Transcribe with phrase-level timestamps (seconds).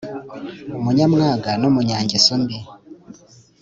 [0.77, 2.57] Umunyamwaga N Umunyangeso Mbi